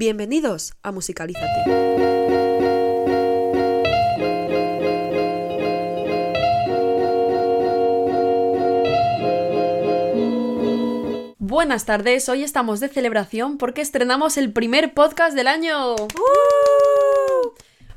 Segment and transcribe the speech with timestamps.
[0.00, 1.64] Bienvenidos a Musicalízate.
[11.40, 15.96] Buenas tardes, hoy estamos de celebración porque estrenamos el primer podcast del año.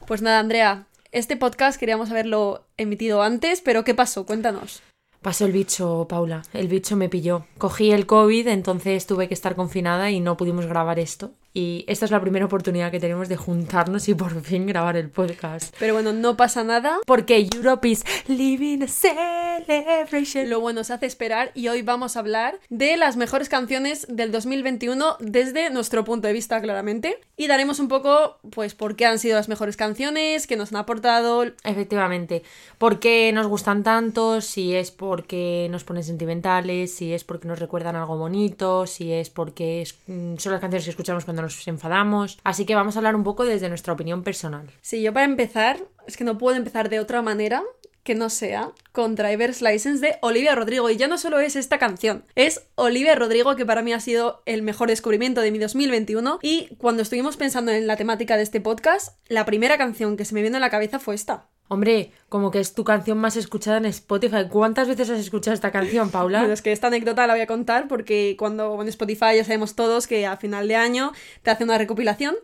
[0.08, 4.26] Pues nada, Andrea, este podcast queríamos haberlo emitido antes, pero ¿qué pasó?
[4.26, 4.82] Cuéntanos.
[5.22, 6.42] Pasó el bicho, Paula.
[6.52, 7.46] El bicho me pilló.
[7.60, 11.36] Cogí el COVID, entonces tuve que estar confinada y no pudimos grabar esto.
[11.54, 15.09] Y esta es la primera oportunidad que tenemos de juntarnos y por fin grabar el
[15.09, 15.76] podcast.
[15.80, 17.00] Pero bueno, no pasa nada.
[17.05, 20.50] Porque Europe is living a celebration.
[20.50, 24.32] Lo bueno se hace esperar y hoy vamos a hablar de las mejores canciones del
[24.32, 27.20] 2021 desde nuestro punto de vista, claramente.
[27.36, 30.78] Y daremos un poco, pues, por qué han sido las mejores canciones, qué nos han
[30.78, 31.44] aportado.
[31.64, 32.44] Efectivamente.
[32.78, 34.40] ¿Por qué nos gustan tanto?
[34.40, 39.30] Si es porque nos ponen sentimentales, si es porque nos recuerdan algo bonito, si es
[39.30, 42.40] porque mm, son las canciones que escuchamos cuando nos enfadamos.
[42.44, 44.70] Así que vamos a hablar un poco desde nuestra opinión personal.
[44.81, 47.64] Sí, yo para empezar, es que no puedo empezar de otra manera
[48.03, 50.89] que no sea con Driver's License de Olivia Rodrigo.
[50.89, 54.42] Y ya no solo es esta canción, es Olivia Rodrigo, que para mí ha sido
[54.45, 56.39] el mejor descubrimiento de mi 2021.
[56.42, 60.34] Y cuando estuvimos pensando en la temática de este podcast, la primera canción que se
[60.34, 61.47] me vino a la cabeza fue esta.
[61.72, 64.50] Hombre, como que es tu canción más escuchada en Spotify.
[64.50, 66.39] ¿Cuántas veces has escuchado esta canción, Paula?
[66.39, 69.73] Bueno, es que esta anécdota la voy a contar porque cuando en Spotify ya sabemos
[69.73, 71.13] todos que a final de año
[71.44, 72.36] te hace una recopilación.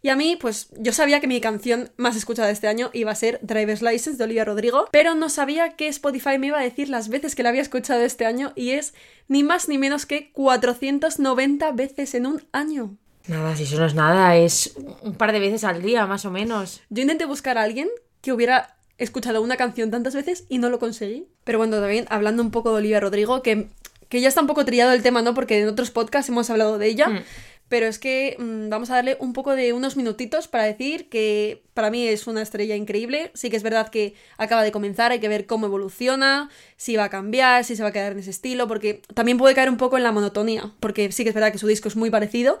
[0.00, 3.14] Y a mí, pues yo sabía que mi canción más escuchada este año iba a
[3.16, 6.88] ser Driver's License de Olivia Rodrigo, pero no sabía que Spotify me iba a decir
[6.88, 8.94] las veces que la había escuchado este año y es
[9.28, 12.96] ni más ni menos que 490 veces en un año.
[13.28, 16.30] Nada, si eso no es nada, es un par de veces al día, más o
[16.30, 16.80] menos.
[16.88, 17.90] Yo intenté buscar a alguien
[18.20, 21.26] que hubiera escuchado una canción tantas veces y no lo conseguí.
[21.44, 23.68] Pero bueno, también hablando un poco de Olivia Rodrigo, que,
[24.08, 25.34] que ya está un poco trillado el tema, ¿no?
[25.34, 27.08] Porque en otros podcasts hemos hablado de ella.
[27.08, 27.22] Mm.
[27.70, 31.62] Pero es que mm, vamos a darle un poco de unos minutitos para decir que
[31.72, 33.30] para mí es una estrella increíble.
[33.34, 37.04] Sí que es verdad que acaba de comenzar, hay que ver cómo evoluciona, si va
[37.04, 39.76] a cambiar, si se va a quedar en ese estilo, porque también puede caer un
[39.76, 42.58] poco en la monotonía, porque sí que es verdad que su disco es muy parecido,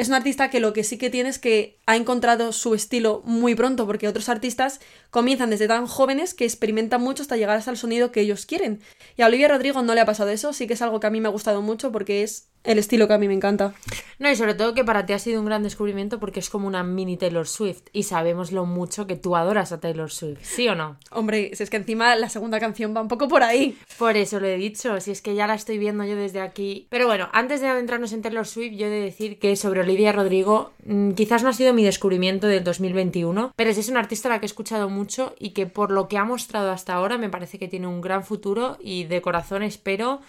[0.00, 3.20] es un artista que lo que sí que tiene es que ha encontrado su estilo
[3.26, 4.80] muy pronto, porque otros artistas
[5.10, 8.80] comienzan desde tan jóvenes que experimentan mucho hasta llegar hasta el sonido que ellos quieren.
[9.18, 11.10] Y a Olivia Rodrigo no le ha pasado eso, sí que es algo que a
[11.10, 13.74] mí me ha gustado mucho porque es el estilo que a mí me encanta.
[14.18, 16.66] No, y sobre todo que para ti ha sido un gran descubrimiento porque es como
[16.66, 20.68] una mini Taylor Swift y sabemos lo mucho que tú adoras a Taylor Swift, ¿sí
[20.68, 20.98] o no?
[21.10, 23.78] Hombre, si es que encima la segunda canción va un poco por ahí.
[23.98, 26.86] Por eso lo he dicho, si es que ya la estoy viendo yo desde aquí.
[26.90, 30.12] Pero bueno, antes de adentrarnos en Taylor Swift, yo he de decir que sobre Olivia
[30.12, 34.32] Rodrigo mm, quizás no ha sido mi descubrimiento del 2021, pero es una artista a
[34.32, 37.30] la que he escuchado mucho y que por lo que ha mostrado hasta ahora me
[37.30, 40.20] parece que tiene un gran futuro y de corazón espero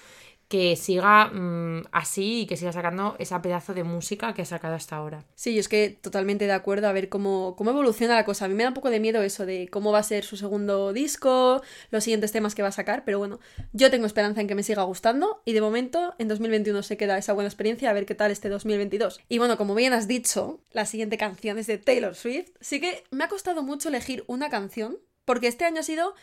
[0.51, 4.75] que siga mm, así y que siga sacando esa pedazo de música que ha sacado
[4.75, 5.23] hasta ahora.
[5.33, 8.43] Sí, yo es que totalmente de acuerdo a ver cómo, cómo evoluciona la cosa.
[8.43, 10.35] A mí me da un poco de miedo eso de cómo va a ser su
[10.35, 13.39] segundo disco, los siguientes temas que va a sacar, pero bueno,
[13.71, 17.17] yo tengo esperanza en que me siga gustando y de momento en 2021 se queda
[17.17, 19.21] esa buena experiencia a ver qué tal este 2022.
[19.29, 22.49] Y bueno, como bien has dicho, la siguiente canción es de Taylor Swift.
[22.59, 26.13] Sí que me ha costado mucho elegir una canción porque este año ha sido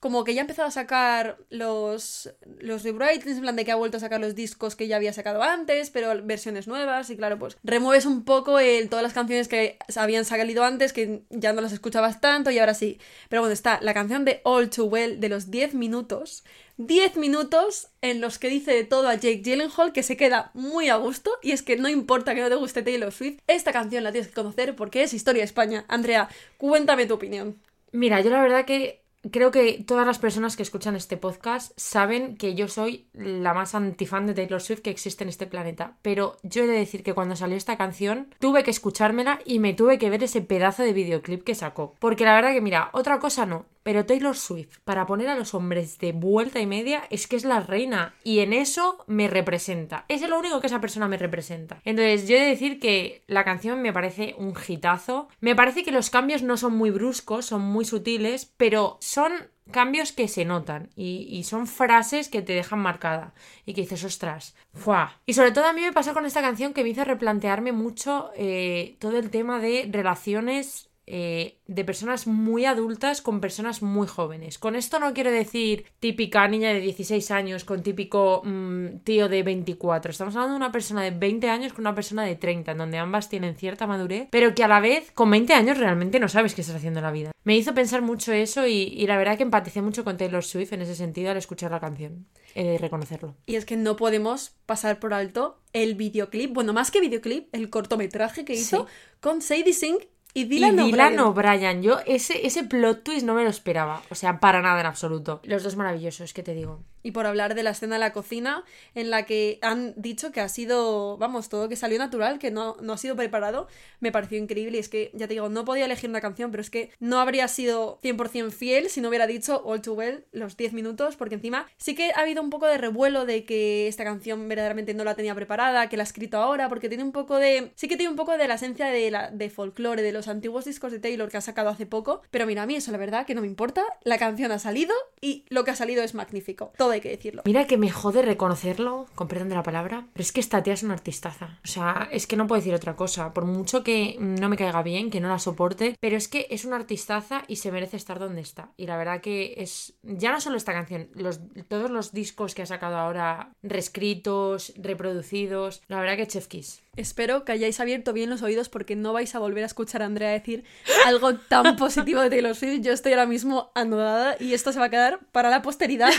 [0.00, 3.96] como que ya ha empezado a sacar los, los en plan de que ha vuelto
[3.96, 7.56] a sacar los discos que ya había sacado antes, pero versiones nuevas, y claro, pues
[7.64, 11.72] remueves un poco el, todas las canciones que habían salido antes, que ya no las
[11.72, 12.98] escuchabas tanto, y ahora sí.
[13.28, 16.44] Pero bueno, está la canción de All Too Well de los 10 minutos.
[16.78, 20.88] 10 minutos en los que dice de todo a Jake Gyllenhaal que se queda muy
[20.88, 24.04] a gusto y es que no importa que no te guste Taylor Swift, esta canción
[24.04, 25.84] la tienes que conocer porque es historia de España.
[25.88, 27.60] Andrea, cuéntame tu opinión.
[27.90, 32.36] Mira, yo la verdad que creo que todas las personas que escuchan este podcast saben
[32.36, 35.96] que yo soy la más antifan de Taylor Swift que existe en este planeta.
[36.02, 39.74] Pero yo he de decir que cuando salió esta canción tuve que escuchármela y me
[39.74, 41.94] tuve que ver ese pedazo de videoclip que sacó.
[41.98, 43.66] Porque la verdad que, mira, otra cosa no.
[43.88, 47.44] Pero Taylor Swift, para poner a los hombres de vuelta y media, es que es
[47.46, 48.14] la reina.
[48.22, 50.04] Y en eso me representa.
[50.08, 51.80] Es lo único que esa persona me representa.
[51.86, 55.28] Entonces, yo he de decir que la canción me parece un hitazo.
[55.40, 59.32] Me parece que los cambios no son muy bruscos, son muy sutiles, pero son
[59.70, 63.32] cambios que se notan y, son frases que te dejan marcada
[63.64, 65.18] y que dices, ostras, ¡fua!
[65.24, 68.30] Y sobre todo a mí me pasó con esta canción que me hizo replantearme mucho
[68.36, 74.58] eh, todo el tema de relaciones eh, de personas muy adultas con personas muy jóvenes.
[74.58, 79.42] Con esto no quiero decir típica niña de 16 años con típico mm, tío de
[79.42, 80.10] 24.
[80.10, 82.98] Estamos hablando de una persona de 20 años con una persona de 30, en donde
[82.98, 86.54] ambas tienen cierta madurez, pero que a la vez con 20 años realmente no sabes
[86.54, 87.32] qué estás haciendo en la vida.
[87.42, 90.74] Me hizo pensar mucho eso y, y la verdad que empaticé mucho con Taylor Swift
[90.74, 92.26] en ese sentido al escuchar la canción.
[92.54, 93.34] He de reconocerlo.
[93.46, 97.70] Y es que no podemos pasar por alto el videoclip, bueno, más que videoclip, el
[97.70, 98.86] cortometraje que hizo
[99.20, 100.02] con Sadie Sink
[100.34, 100.78] y Dylan,
[101.20, 101.82] O'Brien.
[101.82, 104.02] Yo ese, ese plot twist no me lo esperaba.
[104.10, 105.40] O sea, para nada en absoluto.
[105.44, 106.80] Los dos maravillosos, ¿qué te digo?
[107.02, 108.64] Y por hablar de la escena de la cocina,
[108.94, 112.76] en la que han dicho que ha sido, vamos, todo que salió natural, que no,
[112.80, 113.68] no ha sido preparado,
[114.00, 114.78] me pareció increíble.
[114.78, 117.20] Y es que, ya te digo, no podía elegir una canción, pero es que no
[117.20, 121.34] habría sido 100% fiel si no hubiera dicho All Too Well los 10 minutos, porque
[121.34, 125.04] encima sí que ha habido un poco de revuelo de que esta canción verdaderamente no
[125.04, 127.72] la tenía preparada, que la ha escrito ahora, porque tiene un poco de.
[127.74, 130.64] Sí que tiene un poco de la esencia de, la, de folclore, de los antiguos
[130.64, 132.22] discos de Taylor que ha sacado hace poco.
[132.30, 133.84] Pero mira, a mí eso la verdad que no me importa.
[134.02, 136.72] La canción ha salido y lo que ha salido es magnífico.
[136.90, 137.42] Hay que decirlo.
[137.44, 140.74] Mira que me jode reconocerlo, con perdón de la palabra, pero es que esta tía
[140.74, 141.58] es una artistaza.
[141.64, 143.32] O sea, es que no puedo decir otra cosa.
[143.32, 146.64] Por mucho que no me caiga bien, que no la soporte, pero es que es
[146.64, 148.72] una artistaza y se merece estar donde está.
[148.76, 149.94] Y la verdad que es.
[150.02, 155.82] Ya no solo esta canción, los, todos los discos que ha sacado ahora, reescritos, reproducidos,
[155.88, 156.82] la verdad que Chef Kiss.
[156.98, 160.06] Espero que hayáis abierto bien los oídos porque no vais a volver a escuchar a
[160.06, 160.64] Andrea decir
[161.06, 162.80] algo tan positivo de Taylor Swift.
[162.80, 166.10] Yo estoy ahora mismo anudada y esto se va a quedar para la posteridad.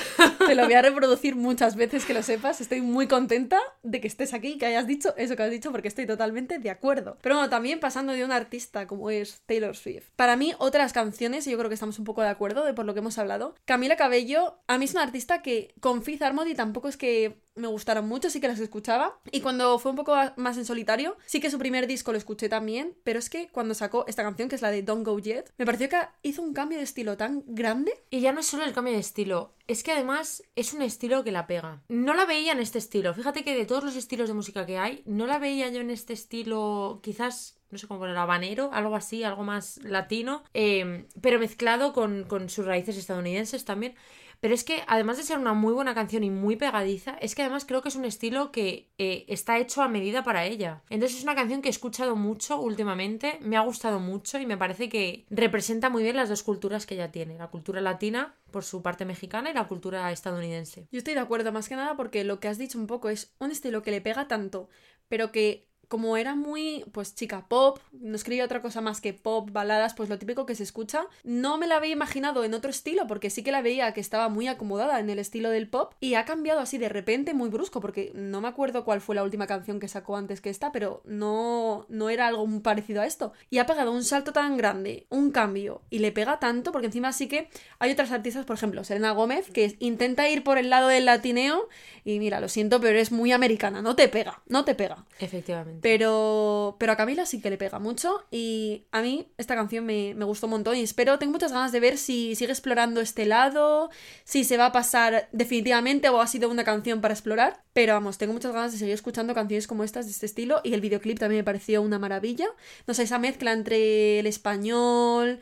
[0.47, 2.61] Te lo voy a reproducir muchas veces que lo sepas.
[2.61, 5.71] Estoy muy contenta de que estés aquí y que hayas dicho eso que has dicho
[5.71, 7.17] porque estoy totalmente de acuerdo.
[7.21, 10.09] Pero bueno, también pasando de un artista como es Taylor Swift.
[10.15, 12.85] Para mí, otras canciones, y yo creo que estamos un poco de acuerdo de por
[12.85, 13.55] lo que hemos hablado.
[13.65, 17.67] Camila Cabello, a mí es una artista que con Fifth Harmony tampoco es que me
[17.67, 19.19] gustaron mucho, sí que las escuchaba.
[19.31, 22.49] Y cuando fue un poco más en solitario, sí que su primer disco lo escuché
[22.49, 25.53] también, pero es que cuando sacó esta canción, que es la de Don't Go Yet,
[25.57, 27.93] me pareció que hizo un cambio de estilo tan grande.
[28.09, 31.23] Y ya no es solo el cambio de estilo, es que además es un estilo
[31.23, 31.83] que la pega.
[31.89, 33.13] No la veía en este estilo.
[33.13, 35.91] Fíjate que de todos los estilos de música que hay, no la veía yo en
[35.91, 41.39] este estilo, quizás no sé cómo poner, habanero, algo así, algo más latino, eh, pero
[41.39, 43.95] mezclado con, con sus raíces estadounidenses también.
[44.39, 47.41] Pero es que además de ser una muy buena canción y muy pegadiza, es que
[47.41, 50.81] además creo que es un estilo que eh, está hecho a medida para ella.
[50.89, 54.57] Entonces es una canción que he escuchado mucho últimamente, me ha gustado mucho y me
[54.57, 58.63] parece que representa muy bien las dos culturas que ella tiene, la cultura latina por
[58.63, 60.87] su parte mexicana y la cultura estadounidense.
[60.91, 63.35] Yo estoy de acuerdo más que nada porque lo que has dicho un poco es
[63.39, 64.69] un estilo que le pega tanto,
[65.07, 69.49] pero que como era muy, pues chica pop, no escribía otra cosa más que pop,
[69.51, 73.07] baladas, pues lo típico que se escucha, no me la había imaginado en otro estilo,
[73.07, 76.13] porque sí que la veía que estaba muy acomodada en el estilo del pop, y
[76.13, 79.47] ha cambiado así de repente muy brusco, porque no me acuerdo cuál fue la última
[79.47, 83.33] canción que sacó antes que esta, pero no, no era algo muy parecido a esto.
[83.49, 87.11] Y ha pegado un salto tan grande, un cambio, y le pega tanto, porque encima
[87.13, 87.49] sí que
[87.79, 91.67] hay otras artistas, por ejemplo, Selena Gómez, que intenta ir por el lado del latineo,
[92.05, 95.05] y mira, lo siento, pero es muy americana, no te pega, no te pega.
[95.19, 95.78] Efectivamente.
[95.81, 100.13] Pero, pero a Camila sí que le pega mucho y a mí esta canción me,
[100.15, 103.25] me, gustó un montón y espero, tengo muchas ganas de ver si sigue explorando este
[103.25, 103.89] lado,
[104.23, 107.63] si se va a pasar definitivamente o ha sido una canción para explorar.
[107.73, 110.73] Pero vamos, tengo muchas ganas de seguir escuchando canciones como estas de este estilo y
[110.73, 112.47] el videoclip también me pareció una maravilla.
[112.87, 115.39] No sé, esa mezcla entre el español,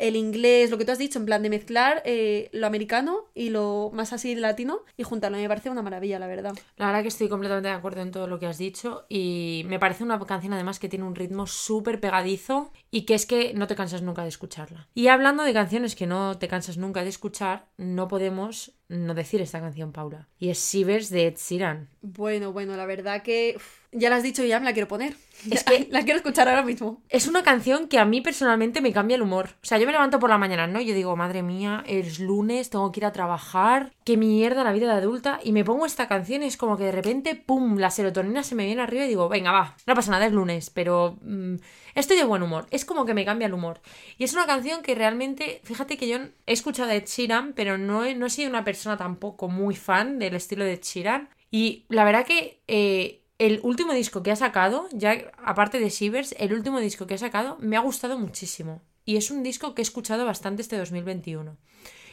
[0.00, 3.50] el inglés, lo que tú has dicho, en plan de mezclar eh, lo americano y
[3.50, 5.38] lo más así latino y juntarlo.
[5.38, 6.54] Me parece una maravilla, la verdad.
[6.76, 9.78] La verdad que estoy completamente de acuerdo en todo lo que has dicho y me
[9.78, 13.66] parece una canción además que tiene un ritmo súper pegadizo y que es que no
[13.66, 14.88] te cansas nunca de escucharla.
[14.94, 19.40] Y hablando de canciones que no te cansas nunca de escuchar, no podemos no decir
[19.40, 20.28] esta canción, Paula.
[20.38, 21.88] Y es Shivers de Ed Sheeran.
[22.02, 24.88] Bueno, bueno, la verdad que uf, ya la has dicho y ya me la quiero
[24.88, 25.14] poner.
[25.48, 27.00] Es que la quiero escuchar ahora mismo.
[27.08, 29.50] Es una canción que a mí personalmente me cambia el humor.
[29.62, 30.80] O sea, yo me levanto por la mañana, ¿no?
[30.80, 34.92] Yo digo, madre mía, es lunes, tengo que ir a trabajar, qué mierda la vida
[34.92, 35.38] de adulta.
[35.42, 38.56] Y me pongo esta canción y es como que de repente, ¡pum!, la serotonina se
[38.56, 41.54] me viene arriba y digo, venga, va, no pasa nada, es lunes, pero mmm,
[41.94, 42.66] estoy de buen humor.
[42.70, 43.80] Es como que me cambia el humor.
[44.18, 47.78] Y es una canción que realmente, fíjate que yo he escuchado a Ed Sheeran, pero
[47.78, 51.28] no he, no he sido una persona tampoco muy fan del estilo de Sheeran.
[51.50, 56.34] Y la verdad que eh, el último disco que ha sacado, ya aparte de Shivers,
[56.38, 58.82] el último disco que ha sacado me ha gustado muchísimo.
[59.06, 61.56] Y es un disco que he escuchado bastante este 2021.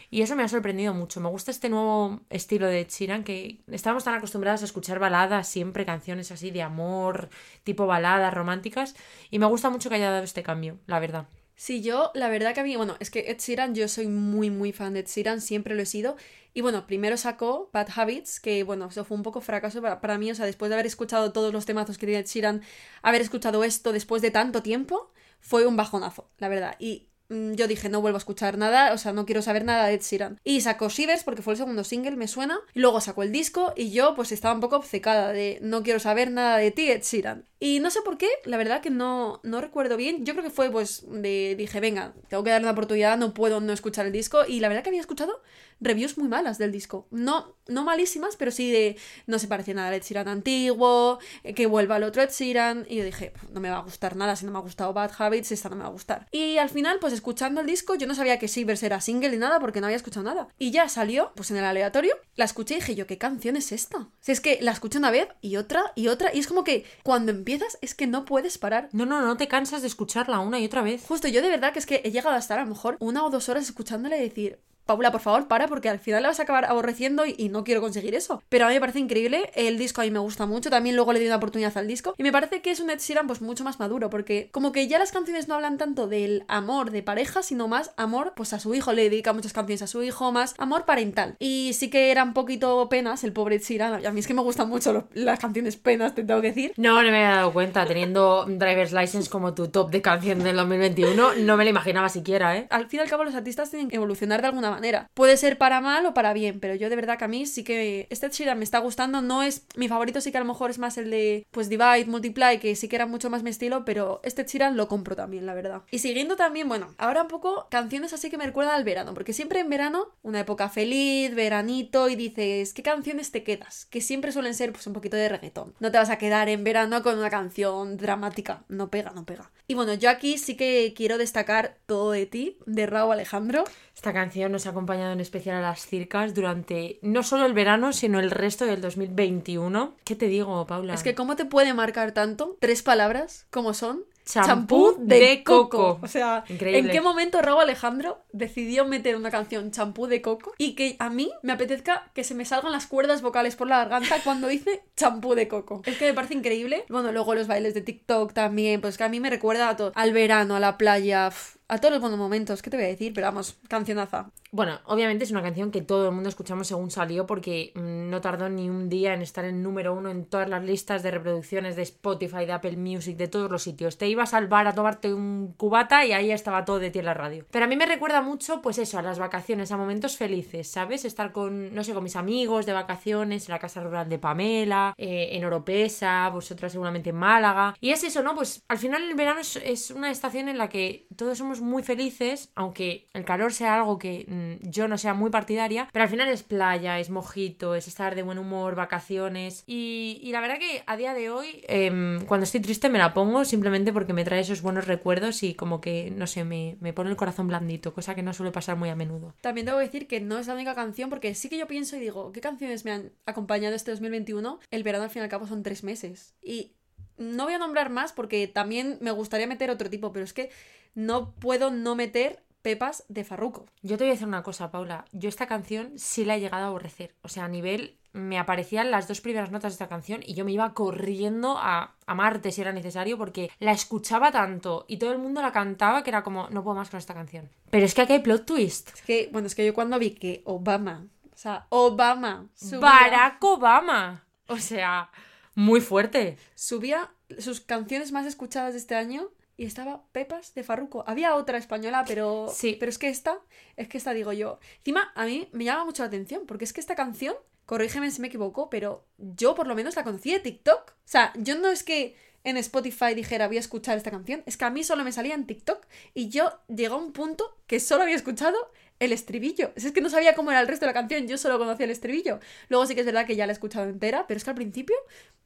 [0.09, 1.19] Y eso me ha sorprendido mucho.
[1.19, 5.85] Me gusta este nuevo estilo de Chiran que estábamos tan acostumbrados a escuchar baladas, siempre
[5.85, 7.29] canciones así de amor,
[7.63, 8.95] tipo baladas románticas.
[9.29, 11.27] Y me gusta mucho que haya dado este cambio, la verdad.
[11.59, 14.51] Sí, yo, la verdad que a mí, bueno, es que Ed Sheeran, yo soy muy,
[14.51, 16.15] muy fan de Ed Sheeran, siempre lo he sido.
[16.53, 20.19] Y bueno, primero sacó Bad Habits, que bueno, eso fue un poco fracaso para, para
[20.19, 22.61] mí, o sea, después de haber escuchado todos los temazos que tiene Ed Sheeran,
[23.01, 26.75] haber escuchado esto después de tanto tiempo, fue un bajonazo, la verdad.
[26.77, 29.95] Y yo dije, no vuelvo a escuchar nada, o sea, no quiero saber nada de
[29.95, 30.39] Ed Sheeran.
[30.43, 32.59] Y sacó Shivers porque fue el segundo single, me suena.
[32.73, 35.99] Y luego sacó el disco y yo pues estaba un poco obcecada de no quiero
[35.99, 37.45] saber nada de ti, Ed Sheeran.
[37.59, 40.25] Y no sé por qué, la verdad que no, no recuerdo bien.
[40.25, 43.59] Yo creo que fue pues de dije, venga, tengo que darle una oportunidad, no puedo
[43.59, 44.45] no escuchar el disco.
[44.47, 45.41] Y la verdad que había escuchado
[45.79, 47.07] reviews muy malas del disco.
[47.11, 51.53] No, no malísimas, pero sí de no se parecía nada al Ed Sheeran antiguo, eh,
[51.53, 52.85] que vuelva al otro Ed Sheeran.
[52.89, 55.11] Y yo dije, no me va a gustar nada, si no me ha gustado Bad
[55.17, 56.27] Habits, esta no me va a gustar.
[56.31, 59.37] Y al final, pues escuchando el disco, yo no sabía que Shivers era single ni
[59.37, 60.47] nada porque no había escuchado nada.
[60.57, 63.71] Y ya salió, pues en el aleatorio, la escuché y dije yo, ¿qué canción es
[63.71, 64.09] esta?
[64.21, 66.85] Si es que la escuché una vez y otra y otra, y es como que
[67.03, 68.89] cuando empiezas es que no puedes parar.
[68.91, 71.03] No, no, no te cansas de escucharla una y otra vez.
[71.05, 73.25] Justo, yo de verdad que es que he llegado a estar a lo mejor una
[73.25, 76.39] o dos horas escuchándola y decir, Paula, por favor, para, porque al final la vas
[76.39, 78.41] a acabar aborreciendo y, y no quiero conseguir eso.
[78.49, 81.13] Pero a mí me parece increíble, el disco a mí me gusta mucho, también luego
[81.13, 83.41] le di una oportunidad al disco, y me parece que es un Ed Sheeran pues
[83.41, 87.03] mucho más maduro, porque como que ya las canciones no hablan tanto del amor de
[87.03, 90.31] pareja, sino más amor pues a su hijo, le dedica muchas canciones a su hijo,
[90.31, 91.35] más amor parental.
[91.39, 94.33] Y sí que era un poquito penas el pobre Ed Sheeran, a mí es que
[94.33, 96.73] me gustan mucho las canciones penas, te tengo que decir.
[96.77, 100.55] No, no me había dado cuenta, teniendo Driver's License como tu top de canción del
[100.55, 102.67] 2021, no me lo imaginaba siquiera, ¿eh?
[102.69, 104.76] al fin y al cabo los artistas tienen que evolucionar de alguna manera.
[105.13, 107.63] Puede ser para mal o para bien, pero yo de verdad que a mí sí
[107.63, 109.21] que este Sheeran me está gustando.
[109.21, 112.05] No es mi favorito, sí que a lo mejor es más el de pues Divide,
[112.05, 115.45] Multiply, que sí que era mucho más mi estilo, pero este Sheeran lo compro también,
[115.45, 115.83] la verdad.
[115.91, 119.33] Y siguiendo también, bueno, ahora un poco canciones así que me recuerdan al verano, porque
[119.33, 123.85] siempre en verano, una época feliz, veranito, y dices, ¿qué canciones te quedas?
[123.85, 125.73] Que siempre suelen ser pues un poquito de reggaetón.
[125.79, 128.63] No te vas a quedar en verano con una canción dramática.
[128.67, 129.51] No pega, no pega.
[129.67, 133.63] Y bueno, yo aquí sí que quiero destacar Todo de ti, de Raúl Alejandro.
[133.97, 137.93] Esta canción nos ha acompañado en especial a las circas durante no solo el verano,
[137.93, 139.95] sino el resto del 2021.
[140.03, 140.93] ¿Qué te digo, Paula?
[140.93, 142.57] Es que ¿cómo te puede marcar tanto?
[142.59, 145.99] Tres palabras, como son Champú de coco.
[146.03, 146.79] O sea, Increíble.
[146.79, 151.09] ¿en qué momento Raúl Alejandro decidió meter una canción champú de coco y que a
[151.09, 154.83] mí me apetezca que se me salgan las cuerdas vocales por la garganta cuando dice
[154.95, 155.81] champú de coco?
[155.85, 156.85] Es que me parece increíble.
[156.89, 159.91] Bueno, luego los bailes de TikTok también, pues que a mí me recuerda a todo.
[159.95, 161.31] Al verano, a la playa,
[161.67, 162.61] a todos los buenos momentos.
[162.61, 163.13] ¿Qué te voy a decir?
[163.13, 164.31] Pero vamos, cancionaza.
[164.51, 168.21] Bueno, obviamente es una canción que todo el mundo escuchamos según salió porque mm, no
[168.21, 171.75] tardó ni un día en estar en número uno en todas las listas de reproducciones
[171.75, 173.97] de Spotify, de Apple Music, de todos los sitios.
[173.97, 177.05] Te ibas al bar a tomarte un cubata y ahí estaba todo de ti en
[177.05, 177.45] la radio.
[177.51, 181.05] Pero a mí me recuerda mucho, pues eso, a las vacaciones, a momentos felices, ¿sabes?
[181.05, 184.93] Estar con, no sé, con mis amigos de vacaciones en la casa rural de Pamela,
[184.97, 187.75] eh, en Oropesa, vosotras seguramente en Málaga.
[187.79, 188.35] Y es eso, ¿no?
[188.35, 192.51] Pues al final el verano es, una estación en la que todos somos muy felices,
[192.55, 194.25] aunque el calor sea algo que
[194.61, 198.23] yo no sea muy partidaria, pero al final es playa, es mojito, es estar de
[198.23, 199.63] buen humor, vacaciones.
[199.67, 203.45] Y, la verdad que a día de hoy, em, cuando estoy triste me la pongo
[203.45, 207.09] simplemente porque me trae esos buenos recuerdos y como que, no sé, me, me pone
[207.09, 209.33] el corazón blandito, cosa que no suele pasar muy a menudo.
[209.41, 211.99] También que decir que no es la única canción, porque sí que yo pienso y
[211.99, 214.59] digo, ¿qué canciones me han acompañado este 2021?
[214.71, 216.35] El verano al fin y al cabo son tres meses.
[216.41, 216.73] Y
[217.17, 220.49] no voy a nombrar más porque también me gustaría meter otro tipo, pero es que
[220.95, 223.65] no puedo no meter Pepas de Farruko.
[223.81, 225.05] Yo te voy a decir una cosa, Paula.
[225.11, 227.15] Yo esta canción sí la he llegado a aborrecer.
[227.21, 230.43] O sea, a nivel me aparecían las dos primeras notas de esta canción y yo
[230.43, 235.11] me iba corriendo a, a Marte si era necesario porque la escuchaba tanto y todo
[235.11, 237.49] el mundo la cantaba que era como, no puedo más con esta canción.
[237.69, 238.89] Pero es que aquí hay plot twist.
[238.93, 243.43] Es que, bueno, es que yo cuando vi que Obama, o sea, Obama subía, Barack
[243.43, 244.23] Obama.
[244.47, 245.11] O sea,
[245.53, 246.37] muy fuerte.
[246.55, 251.03] subía sus canciones más escuchadas de este año y estaba Pepas de Farruko.
[251.07, 252.77] Había otra española, pero Sí.
[252.79, 253.39] pero es que esta,
[253.75, 254.59] es que esta digo yo.
[254.77, 257.35] Encima a mí me llama mucho la atención porque es que esta canción,
[257.65, 260.91] corrígeme si me equivoco, pero yo por lo menos la conocí de TikTok.
[260.91, 264.55] O sea, yo no es que en Spotify dijera voy a escuchar esta canción, es
[264.55, 267.79] que a mí solo me salía en TikTok y yo llegó a un punto que
[267.81, 268.55] solo había escuchado
[268.99, 269.71] el estribillo.
[269.75, 271.91] Es que no sabía cómo era el resto de la canción, yo solo conocía el
[271.91, 272.39] estribillo.
[272.69, 274.55] Luego sí que es verdad que ya la he escuchado entera, pero es que al
[274.55, 274.95] principio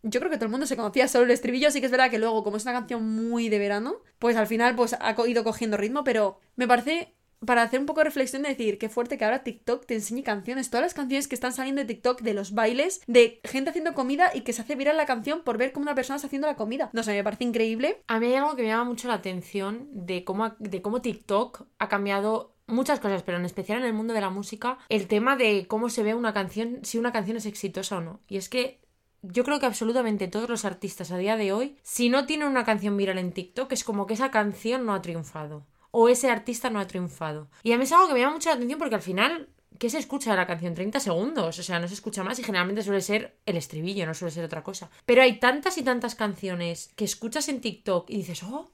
[0.03, 2.09] yo creo que todo el mundo se conocía solo el estribillo, sí que es verdad
[2.09, 5.43] que luego, como es una canción muy de verano, pues al final pues ha ido
[5.43, 7.13] cogiendo ritmo, pero me parece
[7.45, 10.23] para hacer un poco de reflexión de decir qué fuerte que ahora TikTok te enseñe
[10.23, 13.93] canciones, todas las canciones que están saliendo de TikTok, de los bailes, de gente haciendo
[13.93, 16.47] comida y que se hace viral la canción por ver cómo una persona está haciendo
[16.47, 16.89] la comida.
[16.93, 18.03] No sé, me parece increíble.
[18.07, 21.65] A mí hay algo que me llama mucho la atención de cómo, de cómo TikTok
[21.79, 25.35] ha cambiado muchas cosas, pero en especial en el mundo de la música, el tema
[25.35, 28.19] de cómo se ve una canción, si una canción es exitosa o no.
[28.27, 28.81] Y es que
[29.21, 32.65] yo creo que absolutamente todos los artistas a día de hoy, si no tienen una
[32.65, 35.65] canción viral en TikTok, es como que esa canción no ha triunfado.
[35.93, 37.49] o ese artista no ha triunfado.
[37.63, 39.49] Y a mí es algo que me llama mucho la atención porque al final
[39.81, 40.75] ¿qué se escucha de la canción?
[40.75, 44.13] 30 segundos, o sea, no se escucha más y generalmente suele ser el estribillo, no
[44.13, 44.91] suele ser otra cosa.
[45.05, 48.71] Pero hay tantas y tantas canciones que escuchas en TikTok y dices, oh,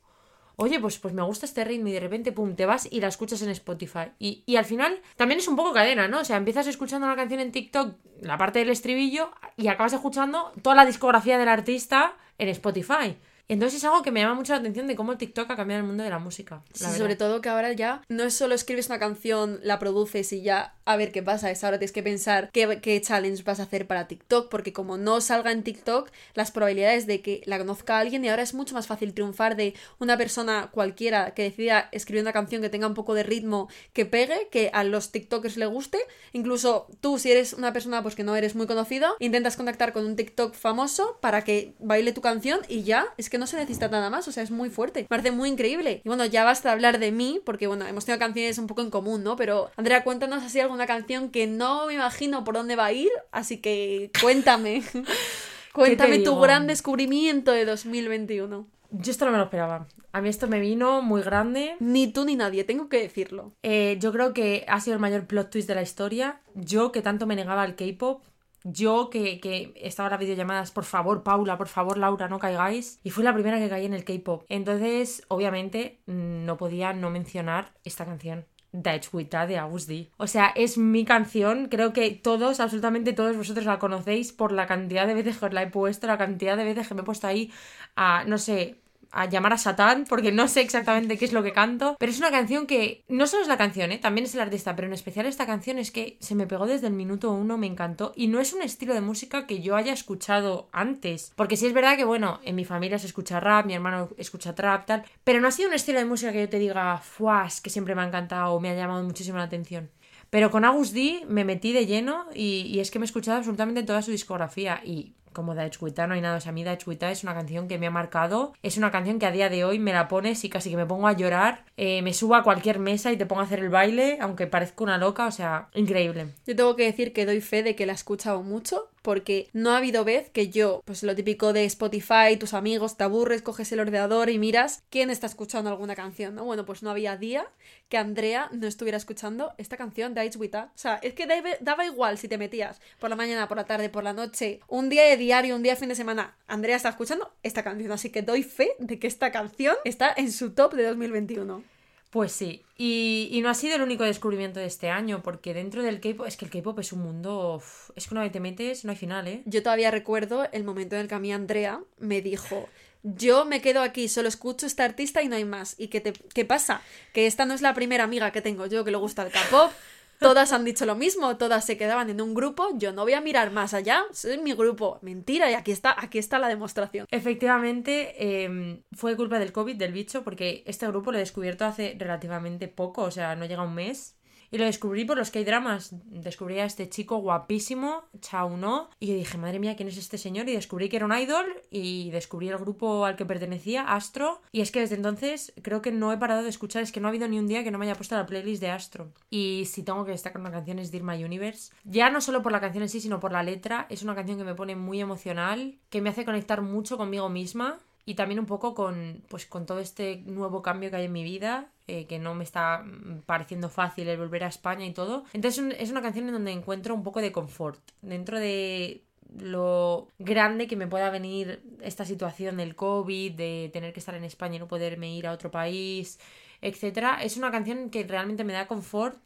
[0.57, 3.07] oye, pues, pues me gusta este ritmo y de repente, pum, te vas y la
[3.07, 4.11] escuchas en Spotify.
[4.19, 6.19] Y, y al final también es un poco cadena, ¿no?
[6.19, 10.51] O sea, empiezas escuchando una canción en TikTok, la parte del estribillo, y acabas escuchando
[10.61, 13.17] toda la discografía del artista en Spotify.
[13.49, 15.81] Entonces es algo que me llama mucho la atención de cómo el TikTok ha cambiado
[15.81, 16.63] el mundo de la música.
[16.73, 20.41] Sí, sobre todo que ahora ya no es solo escribes una canción, la produces y
[20.41, 23.63] ya a ver qué pasa, es ahora tienes que pensar qué, qué challenge vas a
[23.63, 27.99] hacer para TikTok, porque como no salga en TikTok, las probabilidades de que la conozca
[27.99, 32.21] alguien y ahora es mucho más fácil triunfar de una persona cualquiera que decida escribir
[32.21, 35.65] una canción que tenga un poco de ritmo, que pegue, que a los TikTokers le
[35.65, 35.99] guste.
[36.33, 40.05] Incluso tú, si eres una persona pues que no eres muy conocido, intentas contactar con
[40.05, 43.87] un TikTok famoso para que baile tu canción y ya, es que no se necesita
[43.87, 45.01] nada más, o sea, es muy fuerte.
[45.01, 46.01] Me parece muy increíble.
[46.03, 48.89] Y bueno, ya basta hablar de mí, porque bueno, hemos tenido canciones un poco en
[48.89, 49.35] común, ¿no?
[49.35, 53.11] Pero Andrea, cuéntanos así alguna canción que no me imagino por dónde va a ir,
[53.31, 54.83] así que cuéntame.
[55.73, 58.67] cuéntame tu gran descubrimiento de 2021.
[58.89, 59.87] Yo esto no me lo esperaba.
[60.13, 61.75] A mí esto me vino muy grande.
[61.79, 63.53] Ni tú ni nadie, tengo que decirlo.
[63.61, 66.41] Eh, yo creo que ha sido el mayor plot twist de la historia.
[66.55, 68.23] Yo que tanto me negaba al K-pop,
[68.63, 72.99] yo que, que estaba las videollamadas, por favor, Paula, por favor, Laura, no caigáis.
[73.03, 74.45] Y fui la primera que caí en el K-pop.
[74.49, 78.45] Entonces, obviamente, no podía no mencionar esta canción.
[78.71, 79.87] Daichwita de Agus.
[80.17, 81.67] O sea, es mi canción.
[81.69, 85.53] Creo que todos, absolutamente todos vosotros la conocéis por la cantidad de veces que os
[85.53, 87.51] la he puesto, la cantidad de veces que me he puesto ahí
[87.95, 91.53] a, no sé, a llamar a Satán, porque no sé exactamente qué es lo que
[91.53, 93.97] canto, pero es una canción que no solo es la canción, ¿eh?
[93.97, 96.87] también es el artista, pero en especial esta canción es que se me pegó desde
[96.87, 99.93] el minuto uno, me encantó, y no es un estilo de música que yo haya
[99.93, 103.73] escuchado antes, porque sí es verdad que, bueno, en mi familia se escucha rap, mi
[103.73, 106.59] hermano escucha trap, tal, pero no ha sido un estilo de música que yo te
[106.59, 109.89] diga, fuas, que siempre me ha encantado o me ha llamado muchísimo la atención.
[110.29, 113.37] Pero con Agus D me metí de lleno y, y es que me he escuchado
[113.37, 116.37] absolutamente toda su discografía y como Daichuita no hay nada.
[116.37, 118.53] O sea, a mí es una canción que me ha marcado.
[118.63, 120.87] Es una canción que a día de hoy me la pones y casi que me
[120.87, 121.63] pongo a llorar.
[121.77, 124.83] Eh, me subo a cualquier mesa y te pongo a hacer el baile, aunque parezca
[124.83, 125.27] una loca.
[125.27, 126.33] O sea, increíble.
[126.47, 129.71] Yo tengo que decir que doy fe de que la he escuchado mucho porque no
[129.71, 133.71] ha habido vez que yo, pues lo típico de Spotify, tus amigos, te aburres, coges
[133.71, 136.43] el ordenador y miras quién está escuchando alguna canción, ¿no?
[136.43, 137.47] Bueno, pues no había día
[137.87, 140.73] que Andrea no estuviera escuchando esta canción de Ice Wita.
[140.75, 141.25] O sea, es que
[141.61, 144.89] daba igual si te metías por la mañana, por la tarde, por la noche, un
[144.89, 146.35] día de diario, un día de fin de semana.
[146.45, 150.33] Andrea está escuchando esta canción, así que doy fe de que esta canción está en
[150.33, 151.76] su top de 2021.
[152.09, 155.99] Pues sí, y, no ha sido el único descubrimiento de este año, porque dentro del
[155.99, 157.61] K-pop, es que el K-pop es un mundo.
[157.95, 159.41] es que una vez te metes, no hay final, ¿eh?
[159.45, 162.69] Yo todavía recuerdo el momento en el que a mí Andrea me dijo:
[163.03, 165.75] Yo me quedo aquí, solo escucho esta artista y no hay más.
[165.77, 166.81] ¿Y qué, te, qué pasa?
[167.13, 169.71] Que esta no es la primera amiga que tengo yo que le gusta el K-pop.
[170.19, 173.21] Todas han dicho lo mismo, todas se quedaban en un grupo, yo no voy a
[173.21, 174.99] mirar más allá, soy mi grupo.
[175.01, 177.05] Mentira, y aquí está, aquí está la demostración.
[177.11, 181.95] Efectivamente, em, fue culpa del COVID, del bicho, porque este grupo lo he descubierto hace
[181.99, 184.16] relativamente poco, o sea, no llega un mes.
[184.51, 185.89] Y lo descubrí por los que hay dramas.
[186.05, 190.47] Descubrí a este chico guapísimo, Chao No, y dije, madre mía, ¿quién es este señor?
[190.49, 194.41] Y descubrí que era un idol y descubrí el grupo al que pertenecía, Astro.
[194.51, 197.07] Y es que desde entonces creo que no he parado de escuchar, es que no
[197.07, 199.11] ha habido ni un día que no me haya puesto la playlist de Astro.
[199.29, 201.73] Y si tengo que destacar una canción es Dear My Universe.
[201.83, 203.85] Ya no solo por la canción en sí, sino por la letra.
[203.89, 207.79] Es una canción que me pone muy emocional, que me hace conectar mucho conmigo misma
[208.07, 211.25] y también un poco con, pues, con todo este nuevo cambio que hay en mi
[211.25, 215.25] vida, eh, que no me está mm, pareciendo fácil el volver a España y todo.
[215.33, 219.03] Entonces es una canción en donde encuentro un poco de confort dentro de
[219.37, 224.23] lo grande que me pueda venir esta situación del COVID, de tener que estar en
[224.23, 226.17] España y no poderme ir a otro país,
[226.61, 227.21] etcétera.
[227.21, 229.19] Es una canción que realmente me da confort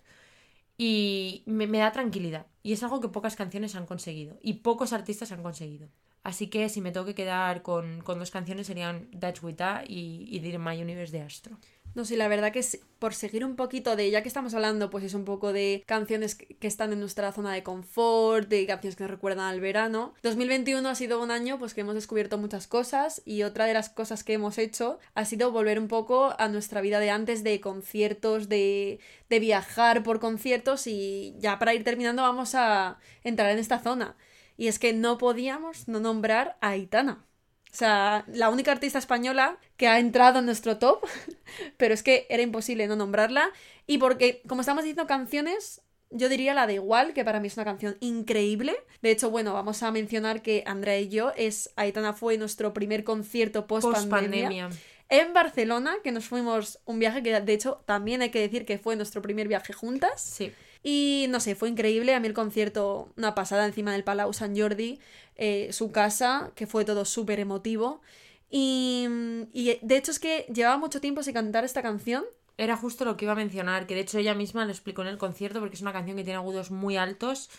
[0.75, 2.47] y me, me da tranquilidad.
[2.63, 5.87] Y es algo que pocas canciones han conseguido y pocos artistas han conseguido.
[6.23, 10.27] Así que si me tengo que quedar con, con dos canciones serían Dutch Wita y,
[10.29, 11.57] y Dear My Universe de Astro.
[11.93, 14.89] No, sí, la verdad que es, por seguir un poquito de, ya que estamos hablando,
[14.89, 18.95] pues es un poco de canciones que están en nuestra zona de confort, de canciones
[18.95, 20.13] que nos recuerdan al verano.
[20.23, 23.89] 2021 ha sido un año pues que hemos descubierto muchas cosas y otra de las
[23.89, 27.59] cosas que hemos hecho ha sido volver un poco a nuestra vida de antes de
[27.59, 33.59] conciertos, de, de viajar por conciertos y ya para ir terminando vamos a entrar en
[33.59, 34.15] esta zona.
[34.57, 37.25] Y es que no podíamos no nombrar a Aitana.
[37.71, 41.05] O sea, la única artista española que ha entrado en nuestro top,
[41.77, 43.49] pero es que era imposible no nombrarla.
[43.87, 47.55] Y porque, como estamos diciendo canciones, yo diría la de Igual, que para mí es
[47.55, 48.75] una canción increíble.
[49.01, 53.05] De hecho, bueno, vamos a mencionar que Andrea y yo es Aitana fue nuestro primer
[53.05, 54.69] concierto post pandemia.
[55.07, 58.77] en Barcelona, que nos fuimos un viaje que de hecho también hay que decir que
[58.77, 60.21] fue nuestro primer viaje juntas.
[60.21, 60.51] Sí.
[60.83, 62.15] Y no sé, fue increíble.
[62.15, 64.99] A mí el concierto, una pasada encima del Palau San Jordi,
[65.35, 68.01] eh, su casa, que fue todo súper emotivo.
[68.49, 69.07] Y,
[69.53, 72.25] y de hecho es que llevaba mucho tiempo sin cantar esta canción.
[72.57, 75.07] Era justo lo que iba a mencionar, que de hecho ella misma lo explicó en
[75.07, 77.49] el concierto porque es una canción que tiene agudos muy altos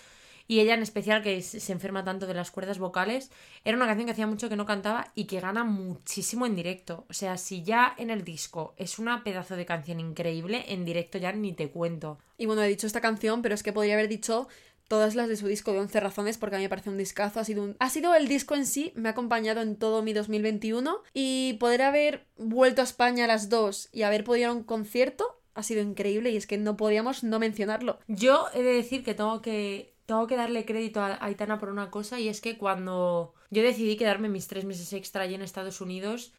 [0.46, 3.30] y ella en especial que se enferma tanto de las cuerdas vocales,
[3.64, 7.06] era una canción que hacía mucho que no cantaba y que gana muchísimo en directo.
[7.08, 11.18] O sea, si ya en el disco es una pedazo de canción increíble, en directo
[11.18, 12.18] ya ni te cuento.
[12.38, 14.48] Y bueno, he dicho esta canción, pero es que podría haber dicho
[14.88, 17.40] todas las de su disco de 11 razones porque a mí me parece un discazo,
[17.40, 17.76] ha sido un...
[17.78, 21.80] ha sido el disco en sí, me ha acompañado en todo mi 2021 y poder
[21.80, 25.62] haber vuelto a España a las dos y haber podido ir a un concierto ha
[25.62, 27.98] sido increíble y es que no podíamos no mencionarlo.
[28.06, 31.90] Yo he de decir que tengo que tengo que darle crédito a Aitana por una
[31.90, 35.80] cosa y es que cuando yo decidí quedarme mis tres meses extra allí en Estados
[35.80, 36.32] Unidos,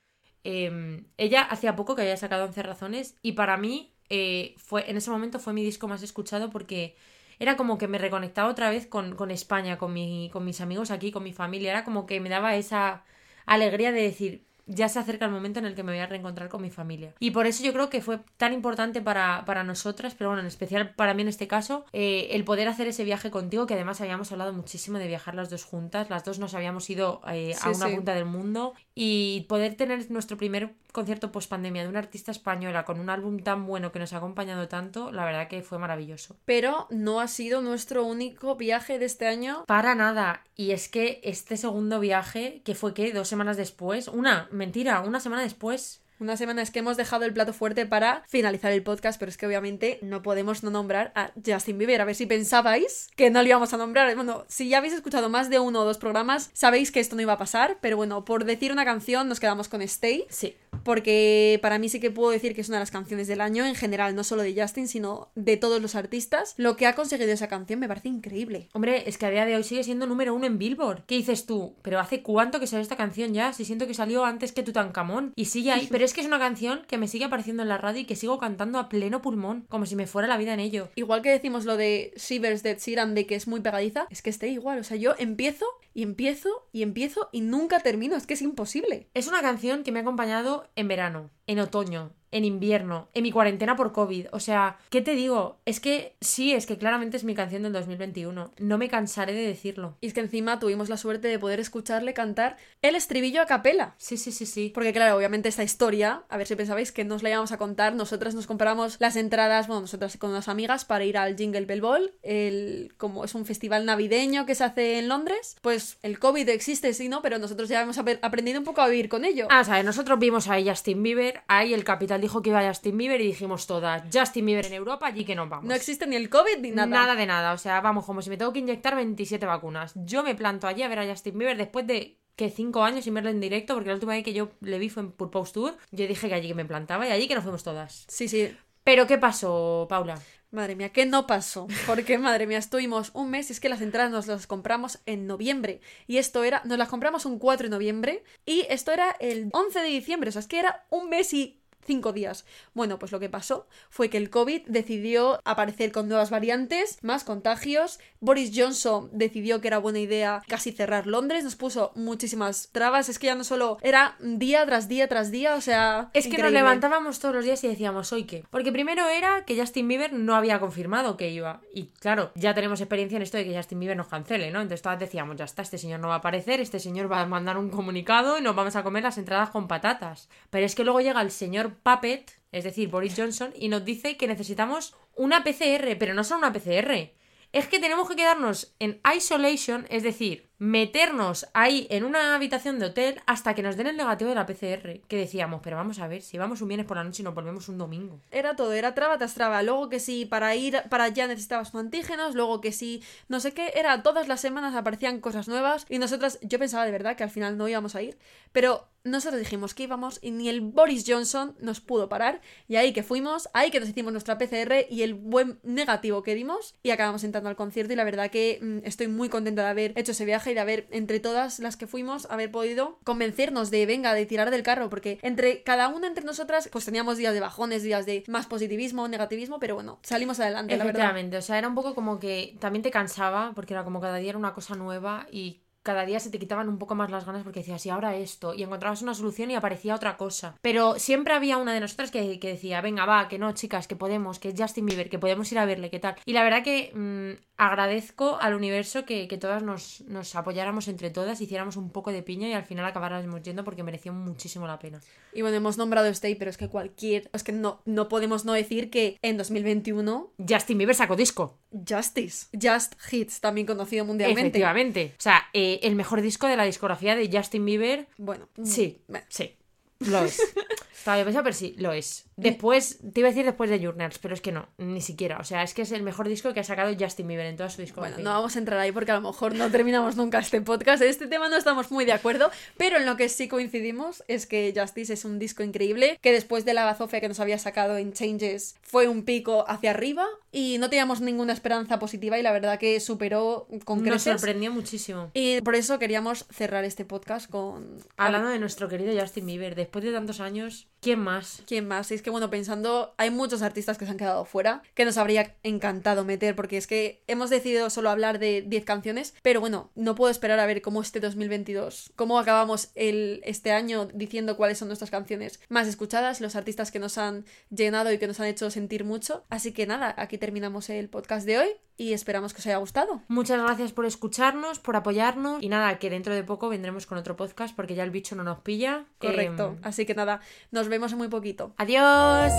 [0.43, 4.97] em, ella hacía poco que había sacado 11 razones y para mí eh, fue en
[4.97, 6.95] ese momento fue mi disco más escuchado porque
[7.39, 10.91] era como que me reconectaba otra vez con, con España, con, mi, con mis amigos
[10.91, 11.71] aquí, con mi familia.
[11.71, 13.04] Era como que me daba esa
[13.45, 16.49] alegría de decir, ya se acerca el momento en el que me voy a reencontrar
[16.49, 17.13] con mi familia.
[17.19, 20.47] Y por eso yo creo que fue tan importante para, para nosotras, pero bueno, en
[20.47, 24.02] especial para mí en este caso, eh, el poder hacer ese viaje contigo, que además
[24.02, 27.69] habíamos hablado muchísimo de viajar las dos juntas, las dos nos habíamos ido eh, a
[27.69, 28.73] una punta del mundo.
[28.95, 33.39] Y poder tener nuestro primer concierto post pandemia de una artista española con un álbum
[33.39, 36.38] tan bueno que nos ha acompañado tanto, la verdad que fue maravilloso.
[36.45, 39.65] Pero no ha sido nuestro único viaje de este año.
[39.65, 40.43] Para nada.
[40.56, 45.19] Y es que este segundo viaje, que fue que dos semanas después, una, mentira, una
[45.19, 49.19] semana después, una semana es que hemos dejado el plato fuerte para finalizar el podcast,
[49.19, 51.99] pero es que obviamente no podemos no nombrar a Justin Bieber.
[51.99, 54.15] A ver si pensabais que no lo íbamos a nombrar.
[54.15, 57.21] Bueno, si ya habéis escuchado más de uno o dos programas, sabéis que esto no
[57.21, 60.25] iba a pasar, pero bueno, por decir una canción nos quedamos con Stay.
[60.29, 60.56] Sí.
[60.84, 63.65] Porque para mí sí que puedo decir que es una de las canciones del año,
[63.65, 66.54] en general, no solo de Justin, sino de todos los artistas.
[66.58, 68.69] Lo que ha conseguido esa canción me parece increíble.
[68.74, 71.06] Hombre, es que a día de hoy sigue siendo número uno en Billboard.
[71.06, 71.76] ¿Qué dices tú?
[71.82, 73.54] Pero ¿hace cuánto que salió esta canción ya?
[73.54, 75.34] Si siento que salió antes que Tutankamón.
[75.36, 75.88] Y sigue ahí.
[75.89, 78.15] Pero es que es una canción que me sigue apareciendo en la radio y que
[78.15, 80.89] sigo cantando a pleno pulmón, como si me fuera la vida en ello.
[80.96, 84.30] Igual que decimos lo de Shivers de Sheeran de que es muy pegadiza, es que
[84.30, 84.80] esté igual.
[84.80, 88.15] O sea, yo empiezo y empiezo y empiezo y nunca termino.
[88.15, 89.08] Es que es imposible.
[89.13, 93.32] Es una canción que me ha acompañado en verano, en otoño, en invierno, en mi
[93.32, 94.27] cuarentena por COVID.
[94.32, 95.60] O sea, ¿qué te digo?
[95.65, 98.51] Es que sí, es que claramente es mi canción del 2021.
[98.58, 99.97] No me cansaré de decirlo.
[100.01, 103.93] Y es que encima tuvimos la suerte de poder escucharle cantar el estribillo a capela.
[103.97, 104.71] Sí, sí, sí, sí.
[104.73, 107.93] Porque claro, obviamente esta historia, a ver si pensabais que nos la íbamos a contar,
[107.93, 111.82] nosotras nos compramos las entradas, bueno, nosotras con unas amigas para ir al Jingle Bell
[111.82, 116.49] Ball, el, como es un festival navideño que se hace en Londres, pues el COVID
[116.49, 117.21] existe, sí, ¿no?
[117.21, 119.47] Pero nosotros ya hemos aprendido un poco a vivir con ello.
[119.51, 122.67] Ah, o sea, nosotros vimos a Justin Bieber, ahí el capital dijo que iba a
[122.67, 125.65] Justin Bieber y dijimos todas, Justin Bieber en Europa, allí que nos vamos.
[125.65, 126.88] No existe ni el COVID ni nada.
[126.88, 129.93] Nada de nada, o sea, vamos, como si me tengo que inyectar 27 vacunas.
[129.96, 133.13] Yo me planto allí a ver a Justin Bieber después de que cinco años sin
[133.13, 135.78] verlo en directo, porque la última vez que yo le vi fue en Purpose Tour,
[135.91, 138.06] yo dije que allí que me plantaba y allí que nos fuimos todas.
[138.08, 138.56] Sí, sí.
[138.84, 140.19] Pero ¿qué pasó, Paula?
[140.54, 141.68] Madre mía, ¿qué no pasó?
[141.88, 145.26] Porque, madre mía, estuvimos un mes y es que las entradas nos las compramos en
[145.26, 145.82] noviembre.
[146.06, 149.80] Y esto era, nos las compramos un 4 de noviembre y esto era el 11
[149.80, 150.30] de diciembre.
[150.30, 152.46] O sea, es que era un mes y cinco días.
[152.74, 157.24] Bueno, pues lo que pasó fue que el COVID decidió aparecer con nuevas variantes, más
[157.24, 158.00] contagios.
[158.19, 163.10] Boris Johnson decidió que era buena idea casi cerrar Londres, nos puso muchísimas trabas.
[163.10, 166.10] Es que ya no solo era día tras día tras día, o sea.
[166.13, 168.43] Es que nos levantábamos todos los días y decíamos, ¿hoy qué?
[168.50, 171.62] Porque primero era que Justin Bieber no había confirmado que iba.
[171.74, 174.62] Y claro, ya tenemos experiencia en esto de que Justin Bieber nos cancele, ¿no?
[174.62, 177.26] Entonces todas decíamos, ya está, este señor no va a aparecer, este señor va a
[177.26, 180.30] mandar un comunicado y nos vamos a comer las entradas con patatas.
[180.50, 184.18] Pero es que luego llega el señor Puppet, es decir, Boris Johnson, y nos dice
[184.18, 187.12] que necesitamos una PCR, pero no solo una PCR.
[187.54, 192.88] Es que tenemos que quedarnos en isolation, es decir, meternos ahí en una habitación de
[192.88, 195.02] hotel hasta que nos den el negativo de la PCR.
[195.08, 197.36] Que decíamos, pero vamos a ver, si vamos un viernes por la noche y nos
[197.36, 198.20] volvemos un domingo.
[198.32, 199.62] Era todo, era traba tras traba.
[199.62, 203.74] Luego que si para ir para allá necesitabas antígenos, luego que si no sé qué,
[203.76, 207.30] era todas las semanas aparecían cosas nuevas y nosotras, yo pensaba de verdad que al
[207.30, 208.18] final no íbamos a ir,
[208.52, 212.42] pero nosotros dijimos que íbamos y ni el Boris Johnson nos pudo parar.
[212.68, 216.36] Y ahí que fuimos, ahí que nos hicimos nuestra PCR y el buen negativo que
[216.36, 216.76] dimos.
[216.84, 219.94] Y acabamos entrando al concierto y la verdad que mm, estoy muy contenta de haber
[219.98, 224.13] hecho ese viaje de haber, entre todas las que fuimos, haber podido convencernos de, venga,
[224.13, 227.84] de tirar del carro, porque entre cada una entre nosotras, pues teníamos días de bajones,
[227.84, 231.34] días de más positivismo, negativismo, pero bueno, salimos adelante, la verdad.
[231.38, 234.30] o sea, era un poco como que también te cansaba, porque era como cada día
[234.30, 237.43] era una cosa nueva y cada día se te quitaban un poco más las ganas
[237.43, 240.56] porque decías, y ahora esto, y encontrabas una solución y aparecía otra cosa.
[240.62, 243.96] Pero siempre había una de nosotras que, que decía, venga, va, que no, chicas, que
[243.96, 246.15] podemos, que es Justin Bieber, que podemos ir a verle, qué tal.
[246.26, 251.10] Y la verdad que mm, agradezco al universo que, que todas nos, nos apoyáramos entre
[251.10, 254.80] todas, hiciéramos un poco de piña y al final acabáramos yendo porque mereció muchísimo la
[254.80, 254.99] pena.
[255.34, 257.30] Y bueno, hemos nombrado Stay, pero es que cualquier.
[257.34, 261.58] Es que no, no podemos no decir que en 2021 Justin Bieber sacó disco.
[261.88, 264.41] Justice, Just Hits, también conocido mundialmente.
[264.49, 265.13] Efectivamente.
[265.17, 268.08] O sea, eh, el mejor disco de la discografía de Justin Bieber.
[268.17, 269.26] Bueno, Sí, bueno.
[269.30, 269.56] sí.
[269.99, 270.39] Lo es.
[271.04, 272.26] Pensando, pero sí, lo es.
[272.36, 275.38] Después, te iba a decir después de Journals, pero es que no, ni siquiera.
[275.39, 277.70] O sea, es que es el mejor disco que ha sacado Justin Bieber en toda
[277.70, 278.16] su discografía.
[278.16, 281.04] Bueno, no vamos a entrar ahí porque a lo mejor no terminamos nunca este podcast.
[281.04, 284.46] En este tema no estamos muy de acuerdo, pero en lo que sí coincidimos es
[284.46, 287.98] que Justice es un disco increíble, que después de la bazofia que nos había sacado
[287.98, 292.52] en Changes fue un pico hacia arriba y no teníamos ninguna esperanza positiva y la
[292.52, 294.39] verdad que superó con Nos creces.
[294.39, 295.32] sorprendió muchísimo.
[295.34, 297.98] Y por eso queríamos cerrar este podcast con...
[298.18, 301.63] Hablando de nuestro querido Justin Bieber, después de tantos años, ¿quién más?
[301.66, 302.12] ¿Quién más?
[302.12, 305.18] Y es que, bueno, pensando, hay muchos artistas que se han quedado fuera, que nos
[305.18, 309.89] habría encantado meter, porque es que hemos decidido solo hablar de 10 canciones, pero bueno,
[309.96, 314.78] no puedo esperar a ver cómo este 2022, cómo acabamos el, este año diciendo cuáles
[314.78, 318.48] son nuestras canciones más escuchadas, los artistas que nos han llenado y que nos han
[318.48, 319.46] hecho sentir mucho.
[319.50, 323.21] Así que nada, aquí terminamos el podcast de hoy y esperamos que os haya gustado.
[323.29, 325.63] Muchas gracias por escucharnos, por apoyarnos.
[325.63, 328.43] Y nada, que dentro de poco vendremos con otro podcast porque ya el bicho no
[328.43, 329.06] nos pilla.
[329.19, 329.77] Correcto.
[329.77, 331.73] Em, Así que nada, nos vemos en muy poquito.
[331.77, 332.51] adiós.